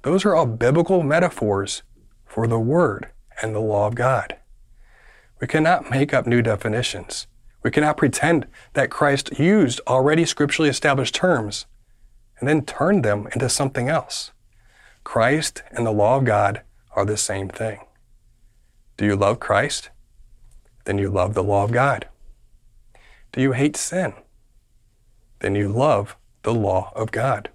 Those 0.02 0.24
are 0.24 0.34
all 0.34 0.46
biblical 0.46 1.02
metaphors 1.02 1.82
for 2.26 2.46
the 2.46 2.58
Word 2.58 3.08
and 3.40 3.54
the 3.54 3.60
law 3.60 3.86
of 3.86 3.94
God. 3.94 4.36
We 5.40 5.46
cannot 5.46 5.90
make 5.90 6.14
up 6.14 6.26
new 6.26 6.42
definitions. 6.42 7.26
We 7.62 7.70
cannot 7.70 7.96
pretend 7.96 8.46
that 8.72 8.90
Christ 8.90 9.38
used 9.38 9.80
already 9.86 10.24
scripturally 10.24 10.68
established 10.68 11.14
terms 11.14 11.66
and 12.38 12.48
then 12.48 12.64
turned 12.64 13.04
them 13.04 13.28
into 13.32 13.48
something 13.48 13.88
else. 13.88 14.32
Christ 15.04 15.62
and 15.70 15.86
the 15.86 15.92
law 15.92 16.16
of 16.16 16.24
God 16.24 16.62
are 16.94 17.04
the 17.04 17.16
same 17.16 17.48
thing. 17.48 17.80
Do 18.96 19.06
you 19.06 19.16
love 19.16 19.40
Christ? 19.40 19.90
Then 20.84 20.98
you 20.98 21.08
love 21.08 21.34
the 21.34 21.42
law 21.44 21.64
of 21.64 21.72
God. 21.72 22.08
Do 23.32 23.40
you 23.40 23.52
hate 23.52 23.76
sin? 23.76 24.14
Then 25.38 25.54
you 25.54 25.68
love 25.68 26.16
the 26.42 26.54
law 26.54 26.92
of 26.94 27.12
God. 27.12 27.50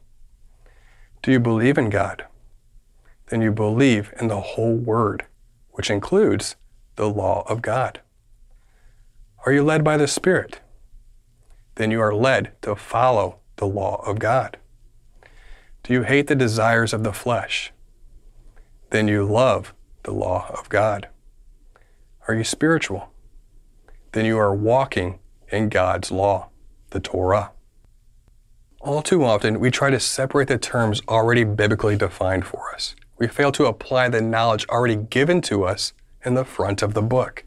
Do 1.21 1.31
you 1.31 1.39
believe 1.39 1.77
in 1.77 1.89
God? 1.89 2.25
Then 3.27 3.41
you 3.41 3.51
believe 3.51 4.13
in 4.19 4.29
the 4.29 4.39
whole 4.39 4.75
Word, 4.75 5.25
which 5.71 5.89
includes 5.89 6.55
the 6.95 7.09
law 7.09 7.43
of 7.47 7.61
God. 7.61 8.01
Are 9.48 9.54
you 9.54 9.63
led 9.63 9.82
by 9.82 9.96
the 9.96 10.10
Spirit? 10.10 10.60
Then 11.75 11.89
you 11.89 12.01
are 12.01 12.13
led 12.13 12.51
to 12.63 12.75
follow 12.75 13.39
the 13.56 13.66
law 13.66 14.04
of 14.06 14.20
God. 14.20 14.58
Do 15.84 15.94
you 15.94 16.04
hate 16.04 16.27
the 16.27 16.36
desires 16.36 16.92
of 16.92 17.06
the 17.06 17.13
flesh? 17.13 17.72
then 18.89 19.08
you 19.08 19.24
love 19.24 19.74
the 20.04 20.12
law 20.12 20.54
of 20.60 20.68
God. 20.68 21.08
Are 22.27 22.34
you 22.36 22.44
spiritual? 22.44 23.10
Then 24.12 24.25
you 24.25 24.38
are 24.38 24.54
walking 24.54 25.20
in 25.50 25.70
God's 25.70 26.12
law, 26.12 26.50
the 26.89 27.00
Torah. 27.00 27.51
All 28.82 29.01
too 29.01 29.24
often, 29.24 29.62
we 29.62 29.72
try 29.72 29.89
to 29.89 30.00
separate 30.01 30.50
the 30.50 30.58
terms 30.58 31.01
already 31.08 31.46
biblically 31.46 31.96
defined 31.96 32.46
for 32.46 32.75
us. 32.75 32.98
We 33.18 33.30
fail 33.30 33.54
to 33.54 33.66
apply 33.68 34.10
the 34.10 34.20
knowledge 34.20 34.66
already 34.68 34.98
given 34.98 35.39
to 35.44 35.63
us 35.63 35.94
in 36.25 36.34
the 36.34 36.44
front 36.44 36.82
of 36.82 36.94
the 36.94 37.01
book. 37.01 37.46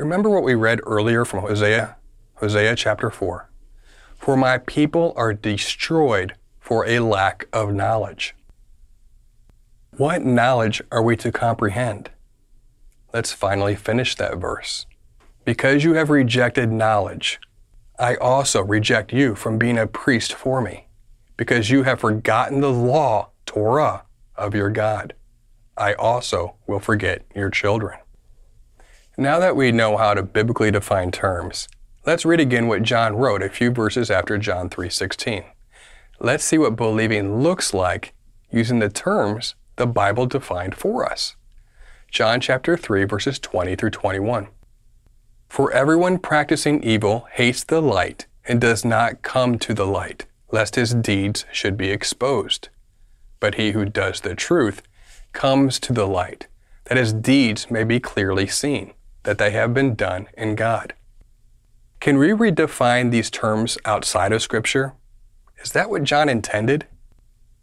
Remember 0.00 0.30
what 0.30 0.44
we 0.44 0.54
read 0.54 0.80
earlier 0.86 1.26
from 1.26 1.40
Hosea? 1.40 1.98
Hosea 2.36 2.74
chapter 2.74 3.10
4. 3.10 3.50
For 4.16 4.34
my 4.34 4.56
people 4.56 5.12
are 5.14 5.34
destroyed 5.34 6.36
for 6.58 6.86
a 6.86 7.00
lack 7.00 7.46
of 7.52 7.74
knowledge. 7.74 8.34
What 9.98 10.24
knowledge 10.24 10.80
are 10.90 11.02
we 11.02 11.16
to 11.18 11.30
comprehend? 11.30 12.10
Let's 13.12 13.34
finally 13.34 13.76
finish 13.76 14.14
that 14.14 14.38
verse. 14.38 14.86
Because 15.44 15.84
you 15.84 15.92
have 15.92 16.08
rejected 16.08 16.72
knowledge, 16.72 17.38
I 17.98 18.14
also 18.16 18.62
reject 18.62 19.12
you 19.12 19.34
from 19.34 19.58
being 19.58 19.76
a 19.76 19.86
priest 19.86 20.32
for 20.32 20.62
me, 20.62 20.88
because 21.36 21.68
you 21.68 21.82
have 21.82 22.00
forgotten 22.00 22.62
the 22.62 22.72
law, 22.72 23.32
Torah, 23.44 24.04
of 24.34 24.54
your 24.54 24.70
God. 24.70 25.12
I 25.76 25.92
also 25.92 26.54
will 26.66 26.80
forget 26.80 27.26
your 27.36 27.50
children. 27.50 27.98
Now 29.20 29.38
that 29.38 29.54
we 29.54 29.70
know 29.70 29.98
how 29.98 30.14
to 30.14 30.22
biblically 30.22 30.70
define 30.70 31.10
terms, 31.10 31.68
let's 32.06 32.24
read 32.24 32.40
again 32.40 32.68
what 32.68 32.82
John 32.82 33.16
wrote 33.16 33.42
a 33.42 33.50
few 33.50 33.70
verses 33.70 34.10
after 34.10 34.38
John 34.38 34.70
3:16. 34.70 35.44
Let's 36.20 36.42
see 36.42 36.56
what 36.56 36.74
believing 36.74 37.42
looks 37.42 37.74
like 37.74 38.14
using 38.50 38.78
the 38.78 38.88
terms 38.88 39.56
the 39.76 39.86
Bible 39.86 40.24
defined 40.24 40.74
for 40.74 41.04
us. 41.04 41.36
John 42.10 42.40
chapter 42.40 42.78
3 42.78 43.04
verses 43.04 43.38
20 43.38 43.76
through 43.76 43.90
21. 43.90 44.48
For 45.50 45.70
everyone 45.70 46.16
practicing 46.16 46.82
evil 46.82 47.26
hates 47.32 47.62
the 47.62 47.82
light 47.82 48.26
and 48.46 48.58
does 48.58 48.86
not 48.86 49.20
come 49.20 49.58
to 49.58 49.74
the 49.74 49.86
light, 49.86 50.24
lest 50.50 50.76
his 50.76 50.94
deeds 50.94 51.44
should 51.52 51.76
be 51.76 51.90
exposed. 51.90 52.70
But 53.38 53.56
he 53.56 53.72
who 53.72 53.84
does 53.84 54.22
the 54.22 54.34
truth 54.34 54.80
comes 55.34 55.78
to 55.80 55.92
the 55.92 56.06
light, 56.06 56.46
that 56.84 56.96
his 56.96 57.12
deeds 57.12 57.70
may 57.70 57.84
be 57.84 58.00
clearly 58.00 58.46
seen, 58.46 58.94
that 59.24 59.38
they 59.38 59.50
have 59.50 59.74
been 59.74 59.94
done 59.94 60.28
in 60.36 60.54
God. 60.54 60.94
Can 62.00 62.18
we 62.18 62.28
redefine 62.28 63.10
these 63.10 63.30
terms 63.30 63.76
outside 63.84 64.32
of 64.32 64.42
Scripture? 64.42 64.94
Is 65.62 65.72
that 65.72 65.90
what 65.90 66.04
John 66.04 66.28
intended? 66.28 66.86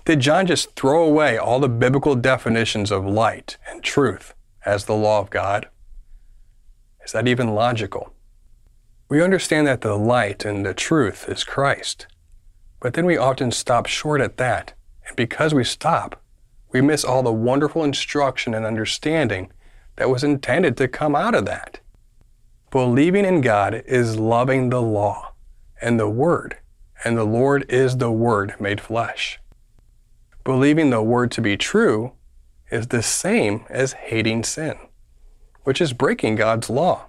Did 0.05 0.19
John 0.19 0.45
just 0.45 0.75
throw 0.75 1.03
away 1.03 1.37
all 1.37 1.59
the 1.59 1.67
biblical 1.67 2.15
definitions 2.15 2.91
of 2.91 3.05
light 3.05 3.57
and 3.69 3.83
truth 3.83 4.35
as 4.65 4.85
the 4.85 4.95
law 4.95 5.19
of 5.19 5.29
God? 5.29 5.67
Is 7.03 7.11
that 7.13 7.27
even 7.27 7.55
logical? 7.55 8.13
We 9.09 9.23
understand 9.23 9.65
that 9.67 9.81
the 9.81 9.95
light 9.95 10.45
and 10.45 10.65
the 10.65 10.73
truth 10.73 11.27
is 11.27 11.43
Christ, 11.43 12.05
but 12.79 12.93
then 12.93 13.05
we 13.05 13.17
often 13.17 13.51
stop 13.51 13.85
short 13.87 14.21
at 14.21 14.37
that, 14.37 14.73
and 15.07 15.15
because 15.15 15.53
we 15.53 15.63
stop, 15.63 16.21
we 16.71 16.81
miss 16.81 17.03
all 17.03 17.23
the 17.23 17.31
wonderful 17.31 17.83
instruction 17.83 18.53
and 18.53 18.65
understanding 18.65 19.51
that 19.97 20.09
was 20.09 20.23
intended 20.23 20.77
to 20.77 20.87
come 20.87 21.15
out 21.15 21.35
of 21.35 21.45
that. 21.45 21.79
Believing 22.71 23.25
in 23.25 23.41
God 23.41 23.83
is 23.85 24.17
loving 24.17 24.69
the 24.69 24.81
law 24.81 25.33
and 25.81 25.99
the 25.99 26.09
Word, 26.09 26.57
and 27.03 27.17
the 27.17 27.23
Lord 27.23 27.65
is 27.69 27.97
the 27.97 28.11
Word 28.11 28.55
made 28.59 28.81
flesh. 28.81 29.39
Believing 30.43 30.89
the 30.89 31.01
Word 31.01 31.31
to 31.31 31.41
be 31.41 31.57
true 31.57 32.13
is 32.69 32.87
the 32.87 33.03
same 33.03 33.65
as 33.69 33.93
hating 33.93 34.43
sin, 34.43 34.77
which 35.63 35.81
is 35.81 35.93
breaking 35.93 36.35
God's 36.35 36.69
law. 36.69 37.05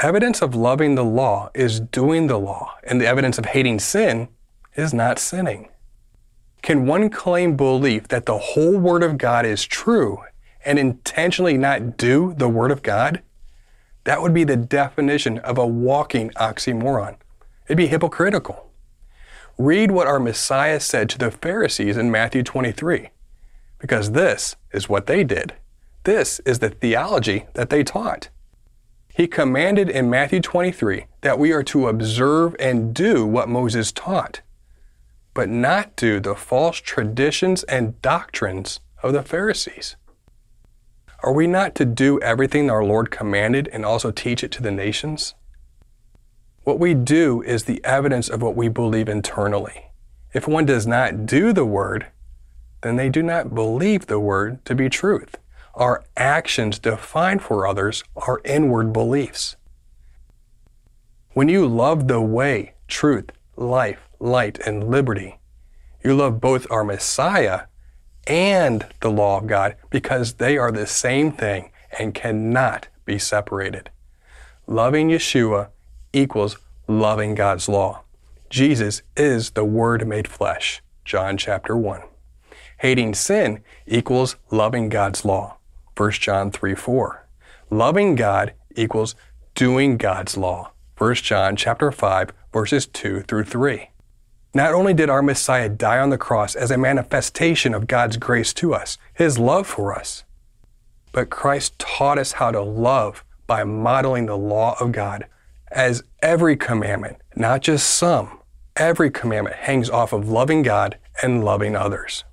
Evidence 0.00 0.42
of 0.42 0.54
loving 0.54 0.94
the 0.94 1.04
law 1.04 1.50
is 1.54 1.80
doing 1.80 2.28
the 2.28 2.38
law, 2.38 2.74
and 2.84 3.00
the 3.00 3.06
evidence 3.06 3.38
of 3.38 3.46
hating 3.46 3.80
sin 3.80 4.28
is 4.76 4.94
not 4.94 5.18
sinning. 5.18 5.68
Can 6.62 6.86
one 6.86 7.10
claim 7.10 7.56
belief 7.56 8.08
that 8.08 8.26
the 8.26 8.38
whole 8.38 8.78
Word 8.78 9.02
of 9.02 9.18
God 9.18 9.44
is 9.44 9.64
true 9.64 10.20
and 10.68 10.78
intentionally 10.78 11.56
not 11.56 11.96
do 11.96 12.34
the 12.36 12.48
Word 12.48 12.70
of 12.70 12.82
God? 12.82 13.22
That 14.04 14.20
would 14.20 14.34
be 14.34 14.44
the 14.44 14.56
definition 14.56 15.38
of 15.38 15.56
a 15.56 15.66
walking 15.66 16.28
oxymoron. 16.36 17.16
It'd 17.66 17.78
be 17.78 17.86
hypocritical. 17.86 18.70
Read 19.56 19.90
what 19.90 20.06
our 20.06 20.20
Messiah 20.20 20.78
said 20.78 21.08
to 21.08 21.18
the 21.18 21.30
Pharisees 21.30 21.96
in 21.96 22.10
Matthew 22.10 22.42
23, 22.42 23.08
because 23.78 24.12
this 24.12 24.56
is 24.70 24.90
what 24.90 25.06
they 25.06 25.24
did. 25.24 25.54
This 26.04 26.38
is 26.40 26.58
the 26.58 26.68
theology 26.68 27.46
that 27.54 27.70
they 27.70 27.82
taught. 27.82 28.28
He 29.14 29.26
commanded 29.26 29.88
in 29.88 30.10
Matthew 30.10 30.40
23 30.40 31.06
that 31.22 31.38
we 31.38 31.50
are 31.50 31.64
to 31.64 31.88
observe 31.88 32.54
and 32.60 32.94
do 32.94 33.26
what 33.26 33.48
Moses 33.48 33.90
taught, 33.90 34.42
but 35.32 35.48
not 35.48 35.96
do 35.96 36.20
the 36.20 36.34
false 36.34 36.76
traditions 36.76 37.62
and 37.64 38.00
doctrines 38.02 38.80
of 39.02 39.14
the 39.14 39.22
Pharisees. 39.22 39.96
Are 41.20 41.32
we 41.32 41.48
not 41.48 41.74
to 41.74 41.84
do 41.84 42.20
everything 42.20 42.70
our 42.70 42.84
Lord 42.84 43.10
commanded 43.10 43.68
and 43.72 43.84
also 43.84 44.12
teach 44.12 44.44
it 44.44 44.52
to 44.52 44.62
the 44.62 44.70
nations? 44.70 45.34
What 46.62 46.78
we 46.78 46.94
do 46.94 47.42
is 47.42 47.64
the 47.64 47.84
evidence 47.84 48.28
of 48.28 48.40
what 48.40 48.54
we 48.54 48.68
believe 48.68 49.08
internally. 49.08 49.90
If 50.32 50.46
one 50.46 50.64
does 50.64 50.86
not 50.86 51.26
do 51.26 51.52
the 51.52 51.64
word, 51.64 52.06
then 52.82 52.94
they 52.94 53.08
do 53.08 53.22
not 53.22 53.52
believe 53.54 54.06
the 54.06 54.20
word 54.20 54.64
to 54.66 54.76
be 54.76 54.88
truth. 54.88 55.36
Our 55.74 56.04
actions 56.16 56.78
define 56.78 57.40
for 57.40 57.66
others 57.66 58.04
our 58.14 58.40
inward 58.44 58.92
beliefs. 58.92 59.56
When 61.32 61.48
you 61.48 61.66
love 61.66 62.06
the 62.06 62.20
way, 62.20 62.74
truth, 62.86 63.32
life, 63.56 64.08
light, 64.20 64.60
and 64.64 64.88
liberty, 64.88 65.38
you 66.04 66.14
love 66.14 66.40
both 66.40 66.70
our 66.70 66.84
Messiah 66.84 67.62
and 68.28 68.86
the 69.00 69.10
law 69.10 69.38
of 69.38 69.46
God 69.46 69.74
because 69.90 70.34
they 70.34 70.58
are 70.58 70.70
the 70.70 70.86
same 70.86 71.32
thing 71.32 71.70
and 71.98 72.14
cannot 72.14 72.88
be 73.04 73.18
separated. 73.18 73.90
Loving 74.66 75.08
Yeshua 75.08 75.68
equals 76.12 76.58
loving 76.86 77.34
God's 77.34 77.68
law. 77.68 78.02
Jesus 78.50 79.02
is 79.16 79.50
the 79.50 79.64
Word 79.64 80.06
made 80.06 80.28
flesh. 80.28 80.82
John 81.04 81.38
chapter 81.38 81.76
1. 81.76 82.02
Hating 82.78 83.14
sin 83.14 83.62
equals 83.86 84.36
loving 84.50 84.88
God's 84.88 85.24
law. 85.24 85.56
1 85.96 86.12
John 86.12 86.50
3 86.50 86.74
4. 86.74 87.26
Loving 87.70 88.14
God 88.14 88.52
equals 88.76 89.14
doing 89.54 89.96
God's 89.96 90.36
law. 90.36 90.72
1 90.98 91.14
John 91.16 91.56
chapter 91.56 91.90
5 91.90 92.30
verses 92.52 92.86
2 92.86 93.22
through 93.22 93.44
3. 93.44 93.90
Not 94.58 94.74
only 94.74 94.92
did 94.92 95.08
our 95.08 95.22
Messiah 95.22 95.68
die 95.68 96.00
on 96.00 96.10
the 96.10 96.18
cross 96.18 96.56
as 96.56 96.72
a 96.72 96.76
manifestation 96.76 97.74
of 97.74 97.86
God's 97.86 98.16
grace 98.16 98.52
to 98.54 98.74
us, 98.74 98.98
His 99.14 99.38
love 99.38 99.68
for 99.68 99.96
us, 99.96 100.24
but 101.12 101.30
Christ 101.30 101.78
taught 101.78 102.18
us 102.18 102.32
how 102.32 102.50
to 102.50 102.60
love 102.60 103.22
by 103.46 103.62
modeling 103.62 104.26
the 104.26 104.36
law 104.36 104.74
of 104.80 104.90
God, 104.90 105.26
as 105.70 106.02
every 106.22 106.56
commandment, 106.56 107.18
not 107.36 107.62
just 107.62 107.88
some, 107.88 108.40
every 108.74 109.12
commandment 109.12 109.54
hangs 109.54 109.88
off 109.88 110.12
of 110.12 110.28
loving 110.28 110.62
God 110.62 110.98
and 111.22 111.44
loving 111.44 111.76
others. 111.76 112.24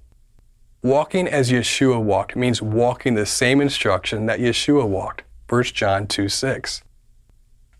Walking 0.82 1.28
as 1.28 1.52
Yeshua 1.52 2.02
walked 2.02 2.36
means 2.36 2.60
walking 2.60 3.14
the 3.14 3.28
same 3.28 3.62
instruction 3.62 4.26
that 4.26 4.40
Yeshua 4.40 4.88
walked, 4.88 5.22
1 5.48 5.64
John 5.66 6.08
2 6.08 6.28
6. 6.28 6.82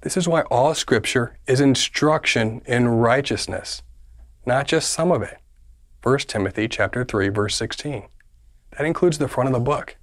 This 0.02 0.16
is 0.16 0.28
why 0.28 0.42
all 0.42 0.76
Scripture 0.76 1.36
is 1.48 1.60
instruction 1.60 2.62
in 2.68 2.88
righteousness 2.88 3.82
not 4.46 4.68
just 4.68 4.92
some 4.92 5.12
of 5.12 5.22
it. 5.22 5.38
1 6.04 6.20
Timothy 6.20 6.68
chapter 6.68 7.04
3 7.04 7.30
verse 7.30 7.56
16. 7.56 8.08
That 8.78 8.86
includes 8.86 9.18
the 9.18 9.28
front 9.28 9.48
of 9.48 9.54
the 9.54 9.60
book. 9.60 9.98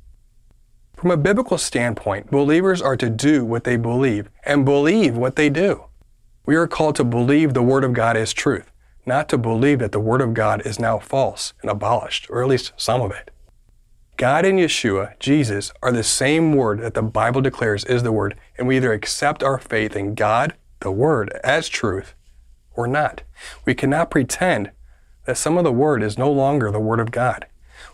From 0.97 1.11
a 1.11 1.17
biblical 1.17 1.59
standpoint, 1.59 2.31
believers 2.31 2.81
are 2.81 2.97
to 2.97 3.11
do 3.11 3.45
what 3.45 3.65
they 3.65 3.77
believe 3.77 4.31
and 4.45 4.65
believe 4.65 5.17
what 5.17 5.37
they 5.37 5.51
do. 5.51 5.85
We 6.47 6.57
are 6.57 6.67
called 6.67 6.97
to 6.97 7.05
believe 7.05 7.55
the 7.55 7.63
Word 7.63 7.85
of 7.85 7.93
God 7.93 8.17
is 8.17 8.33
truth, 8.33 8.71
not 9.07 9.29
to 9.29 9.39
believe 9.39 9.79
that 9.81 9.93
the 9.93 10.01
Word 10.01 10.21
of 10.21 10.35
God 10.35 10.65
is 10.67 10.79
now 10.79 10.99
false 10.99 11.55
and 11.61 11.71
abolished, 11.71 12.29
or 12.31 12.43
at 12.43 12.49
least 12.49 12.73
some 12.77 13.01
of 13.01 13.11
it. 13.11 13.31
God 14.17 14.45
and 14.45 14.59
Yeshua, 14.59 15.19
Jesus, 15.19 15.73
are 15.83 15.93
the 15.93 16.05
same 16.05 16.53
Word 16.53 16.81
that 16.81 16.95
the 16.95 17.03
Bible 17.03 17.41
declares 17.41 17.85
is 17.85 18.03
the 18.03 18.13
Word, 18.13 18.37
and 18.57 18.69
we 18.69 18.77
either 18.77 18.93
accept 18.93 19.43
our 19.43 19.59
faith 19.59 19.97
in 19.97 20.15
God, 20.15 20.55
the 20.81 20.93
Word, 20.93 21.33
as 21.43 21.69
truth, 21.69 22.15
or 22.75 22.87
not. 22.87 23.23
We 23.65 23.75
cannot 23.75 24.11
pretend 24.11 24.71
that 25.27 25.39
some 25.39 25.59
of 25.59 25.65
the 25.65 25.73
Word 25.73 26.03
is 26.03 26.19
no 26.19 26.31
longer 26.31 26.71
the 26.71 26.81
Word 26.81 27.01
of 27.01 27.11
God. 27.11 27.47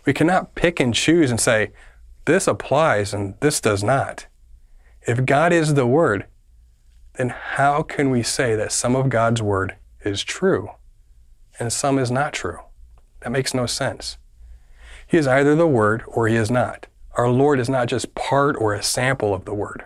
We 0.05 0.13
cannot 0.13 0.55
pick 0.55 0.79
and 0.79 0.93
choose 0.93 1.31
and 1.31 1.39
say, 1.39 1.71
this 2.25 2.47
applies 2.47 3.13
and 3.13 3.35
this 3.39 3.59
does 3.59 3.83
not. 3.83 4.27
If 5.01 5.25
God 5.25 5.51
is 5.51 5.73
the 5.73 5.87
Word, 5.87 6.25
then 7.15 7.29
how 7.29 7.81
can 7.81 8.11
we 8.11 8.23
say 8.23 8.55
that 8.55 8.71
some 8.71 8.95
of 8.95 9.09
God's 9.09 9.41
Word 9.41 9.75
is 10.03 10.23
true 10.23 10.69
and 11.59 11.73
some 11.73 11.97
is 11.97 12.11
not 12.11 12.33
true? 12.33 12.59
That 13.21 13.31
makes 13.31 13.53
no 13.53 13.65
sense. 13.65 14.17
He 15.07 15.17
is 15.17 15.27
either 15.27 15.55
the 15.55 15.67
Word 15.67 16.03
or 16.07 16.27
He 16.27 16.35
is 16.35 16.51
not. 16.51 16.87
Our 17.15 17.29
Lord 17.29 17.59
is 17.59 17.67
not 17.67 17.87
just 17.87 18.15
part 18.15 18.55
or 18.57 18.73
a 18.73 18.83
sample 18.83 19.33
of 19.33 19.45
the 19.45 19.53
Word. 19.53 19.83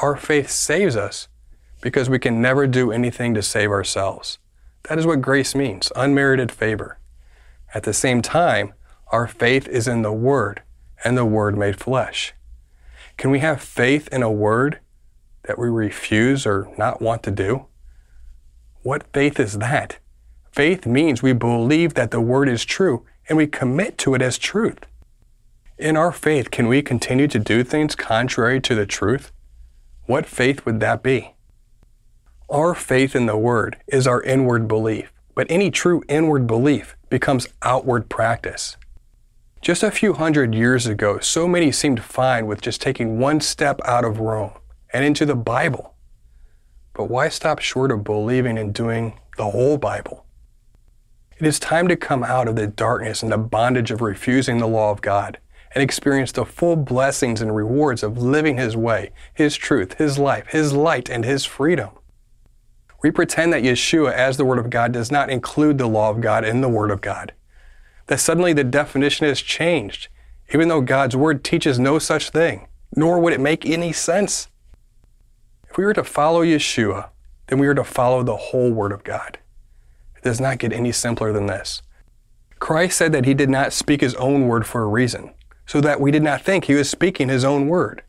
Our 0.00 0.16
faith 0.16 0.50
saves 0.50 0.94
us 0.94 1.28
because 1.80 2.08
we 2.08 2.18
can 2.18 2.40
never 2.40 2.66
do 2.66 2.90
anything 2.92 3.34
to 3.34 3.42
save 3.42 3.70
ourselves. 3.70 4.38
That 4.84 4.98
is 4.98 5.06
what 5.06 5.20
grace 5.20 5.54
means 5.54 5.92
unmerited 5.96 6.52
favor. 6.52 6.98
At 7.74 7.82
the 7.82 7.92
same 7.92 8.22
time, 8.22 8.74
our 9.08 9.26
faith 9.26 9.68
is 9.68 9.88
in 9.88 10.02
the 10.02 10.12
Word 10.12 10.62
and 11.04 11.16
the 11.16 11.24
Word 11.24 11.56
made 11.56 11.78
flesh. 11.78 12.34
Can 13.16 13.30
we 13.30 13.38
have 13.38 13.62
faith 13.62 14.08
in 14.12 14.22
a 14.22 14.30
word 14.30 14.80
that 15.44 15.58
we 15.58 15.68
refuse 15.68 16.46
or 16.46 16.68
not 16.76 17.00
want 17.00 17.22
to 17.22 17.30
do? 17.30 17.66
What 18.82 19.10
faith 19.12 19.40
is 19.40 19.58
that? 19.58 19.98
Faith 20.52 20.86
means 20.86 21.22
we 21.22 21.32
believe 21.32 21.94
that 21.94 22.10
the 22.10 22.20
word 22.20 22.48
is 22.48 22.64
true 22.64 23.04
and 23.28 23.36
we 23.36 23.46
commit 23.46 23.98
to 23.98 24.14
it 24.14 24.22
as 24.22 24.38
truth. 24.38 24.86
In 25.78 25.96
our 25.96 26.12
faith, 26.12 26.50
can 26.50 26.68
we 26.68 26.82
continue 26.82 27.28
to 27.28 27.38
do 27.38 27.64
things 27.64 27.94
contrary 27.94 28.60
to 28.60 28.74
the 28.74 28.86
truth? 28.86 29.32
What 30.04 30.26
faith 30.26 30.64
would 30.64 30.80
that 30.80 31.02
be? 31.02 31.34
Our 32.48 32.76
faith 32.76 33.16
in 33.16 33.26
the 33.26 33.36
Word 33.36 33.78
is 33.88 34.06
our 34.06 34.22
inward 34.22 34.68
belief, 34.68 35.12
but 35.34 35.48
any 35.50 35.68
true 35.68 36.04
inward 36.08 36.46
belief 36.46 36.96
becomes 37.10 37.48
outward 37.62 38.08
practice. 38.08 38.76
Just 39.60 39.82
a 39.82 39.90
few 39.90 40.12
hundred 40.12 40.54
years 40.54 40.86
ago, 40.86 41.18
so 41.18 41.48
many 41.48 41.72
seemed 41.72 42.04
fine 42.04 42.46
with 42.46 42.60
just 42.60 42.80
taking 42.80 43.18
one 43.18 43.40
step 43.40 43.80
out 43.84 44.04
of 44.04 44.20
Rome 44.20 44.52
and 44.92 45.04
into 45.04 45.26
the 45.26 45.34
Bible. 45.34 45.96
But 46.94 47.10
why 47.10 47.30
stop 47.30 47.58
short 47.58 47.90
of 47.90 48.04
believing 48.04 48.58
and 48.58 48.72
doing 48.72 49.18
the 49.36 49.50
whole 49.50 49.76
Bible? 49.76 50.24
It 51.38 51.46
is 51.48 51.58
time 51.58 51.88
to 51.88 51.96
come 51.96 52.22
out 52.22 52.46
of 52.46 52.54
the 52.54 52.68
darkness 52.68 53.24
and 53.24 53.32
the 53.32 53.38
bondage 53.38 53.90
of 53.90 54.00
refusing 54.00 54.58
the 54.58 54.68
law 54.68 54.92
of 54.92 55.02
God 55.02 55.40
and 55.74 55.82
experience 55.82 56.30
the 56.30 56.46
full 56.46 56.76
blessings 56.76 57.40
and 57.40 57.56
rewards 57.56 58.04
of 58.04 58.18
living 58.18 58.56
His 58.56 58.76
way, 58.76 59.10
His 59.34 59.56
truth, 59.56 59.94
His 59.94 60.16
life, 60.16 60.46
His 60.46 60.72
light, 60.72 61.10
and 61.10 61.24
His 61.24 61.44
freedom. 61.44 61.90
We 63.06 63.12
pretend 63.12 63.52
that 63.52 63.62
Yeshua, 63.62 64.12
as 64.12 64.36
the 64.36 64.44
Word 64.44 64.58
of 64.58 64.68
God, 64.68 64.90
does 64.90 65.12
not 65.12 65.30
include 65.30 65.78
the 65.78 65.86
law 65.86 66.10
of 66.10 66.20
God 66.20 66.44
in 66.44 66.60
the 66.60 66.68
Word 66.68 66.90
of 66.90 67.00
God. 67.00 67.34
That 68.08 68.18
suddenly 68.18 68.52
the 68.52 68.64
definition 68.64 69.28
has 69.28 69.40
changed, 69.40 70.08
even 70.52 70.66
though 70.66 70.80
God's 70.80 71.14
Word 71.14 71.44
teaches 71.44 71.78
no 71.78 72.00
such 72.00 72.30
thing, 72.30 72.66
nor 72.96 73.20
would 73.20 73.32
it 73.32 73.40
make 73.40 73.64
any 73.64 73.92
sense. 73.92 74.48
If 75.70 75.76
we 75.76 75.84
were 75.84 75.92
to 75.92 76.02
follow 76.02 76.42
Yeshua, 76.42 77.10
then 77.46 77.60
we 77.60 77.68
are 77.68 77.76
to 77.76 77.84
follow 77.84 78.24
the 78.24 78.36
whole 78.36 78.72
Word 78.72 78.90
of 78.90 79.04
God. 79.04 79.38
It 80.16 80.24
does 80.24 80.40
not 80.40 80.58
get 80.58 80.72
any 80.72 80.90
simpler 80.90 81.32
than 81.32 81.46
this. 81.46 81.82
Christ 82.58 82.98
said 82.98 83.12
that 83.12 83.24
he 83.24 83.34
did 83.34 83.50
not 83.50 83.72
speak 83.72 84.00
his 84.00 84.16
own 84.16 84.48
word 84.48 84.66
for 84.66 84.82
a 84.82 84.88
reason, 84.88 85.32
so 85.64 85.80
that 85.80 86.00
we 86.00 86.10
did 86.10 86.24
not 86.24 86.42
think 86.42 86.64
he 86.64 86.74
was 86.74 86.90
speaking 86.90 87.28
his 87.28 87.44
own 87.44 87.68
word. 87.68 88.02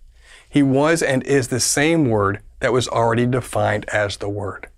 He 0.50 0.64
was 0.64 1.04
and 1.04 1.22
is 1.22 1.50
the 1.50 1.60
same 1.60 2.10
word 2.10 2.42
that 2.62 2.74
was 2.74 2.88
already 2.88 3.28
defined 3.28 3.88
as 3.90 4.18
the 4.18 4.30
word. 4.30 4.70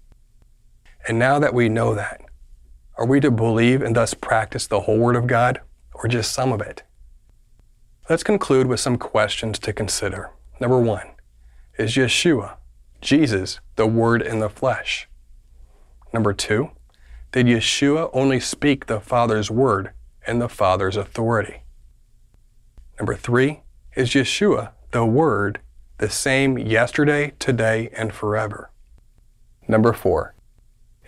And 1.08 1.18
now 1.18 1.40
that 1.40 1.54
we 1.54 1.70
know 1.70 1.96
that, 1.96 2.22
are 2.98 3.06
we 3.06 3.20
to 3.22 3.32
believe 3.32 3.82
and 3.82 3.96
thus 3.96 4.14
practice 4.14 4.68
the 4.68 4.82
whole 4.82 4.98
word 4.98 5.16
of 5.16 5.28
God 5.28 5.62
or 5.94 6.08
just 6.08 6.32
some 6.34 6.52
of 6.52 6.62
it? 6.62 6.84
Let's 8.10 8.24
conclude 8.24 8.68
with 8.68 8.80
some 8.80 8.98
questions 8.98 9.60
to 9.60 9.72
consider. 9.72 10.32
Number 10.60 10.80
one, 10.80 11.12
is 11.78 11.96
Yeshua, 11.96 12.58
Jesus, 13.02 13.60
the 13.78 13.88
Word 13.88 14.22
in 14.22 14.40
the 14.40 14.50
flesh? 14.50 15.08
Number 16.14 16.34
two, 16.34 16.72
did 17.32 17.46
Yeshua 17.46 18.10
only 18.12 18.40
speak 18.40 18.88
the 18.88 19.00
Father's 19.00 19.50
word 19.50 19.92
and 20.28 20.42
the 20.42 20.50
Father's 20.50 20.98
authority? 20.98 21.62
Number 22.98 23.16
three, 23.16 23.62
is 23.96 24.10
Yeshua, 24.10 24.72
the 24.92 25.06
Word, 25.06 25.60
the 26.00 26.10
same 26.10 26.58
yesterday, 26.58 27.34
today, 27.40 27.90
and 27.94 28.12
forever? 28.12 28.72
Number 29.68 29.94
four, 29.94 30.34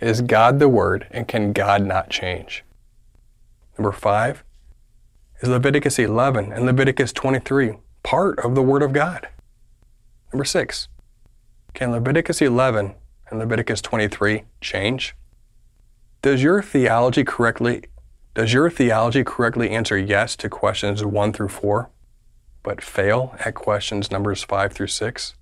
is 0.02 0.20
God 0.20 0.58
the 0.58 0.68
Word 0.68 1.06
and 1.12 1.28
can 1.28 1.52
God 1.52 1.86
not 1.86 2.10
change? 2.10 2.64
Number 3.78 3.92
five, 3.92 4.42
is 5.40 5.48
Leviticus 5.48 5.98
11 5.98 6.52
and 6.52 6.66
Leviticus 6.66 7.12
23 7.12 7.74
part 8.02 8.38
of 8.40 8.54
the 8.54 8.62
Word 8.62 8.82
of 8.82 8.92
God? 8.92 9.28
Number 10.32 10.44
six, 10.44 10.88
can 11.72 11.92
Leviticus 11.92 12.42
11 12.42 12.94
and 13.30 13.38
Leviticus 13.38 13.80
23 13.80 14.42
change? 14.60 15.14
Does 16.20 16.42
your 16.42 16.62
theology 16.62 17.24
correctly 17.24 17.84
does 18.34 18.54
your 18.54 18.70
theology 18.70 19.24
correctly 19.24 19.68
answer 19.68 19.98
yes 19.98 20.36
to 20.36 20.48
questions 20.48 21.04
1 21.04 21.32
through 21.34 21.50
4, 21.50 21.90
but 22.62 22.82
fail 22.82 23.36
at 23.44 23.54
questions 23.54 24.10
numbers 24.10 24.42
5 24.42 24.72
through 24.72 24.86
6? 24.86 25.34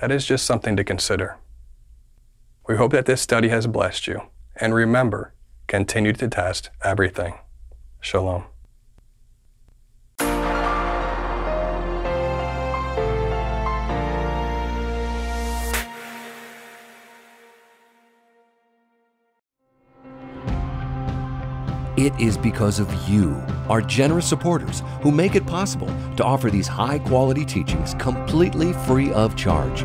That 0.00 0.10
is 0.10 0.24
just 0.24 0.46
something 0.46 0.74
to 0.76 0.84
consider. 0.84 1.36
We 2.68 2.76
hope 2.76 2.92
that 2.92 3.06
this 3.06 3.20
study 3.20 3.48
has 3.48 3.66
blessed 3.66 4.06
you, 4.06 4.22
and 4.54 4.72
remember, 4.72 5.34
continue 5.66 6.12
to 6.12 6.28
test 6.28 6.70
everything. 6.82 7.34
Shalom. 8.00 8.44
It 21.96 22.18
is 22.18 22.38
because 22.38 22.78
of 22.80 22.92
you, 23.08 23.40
our 23.68 23.80
generous 23.80 24.28
supporters, 24.28 24.82
who 25.02 25.10
make 25.12 25.34
it 25.34 25.46
possible 25.46 25.86
to 26.16 26.24
offer 26.24 26.48
these 26.48 26.66
high 26.66 26.98
quality 26.98 27.44
teachings 27.44 27.94
completely 27.94 28.72
free 28.72 29.12
of 29.12 29.36
charge. 29.36 29.84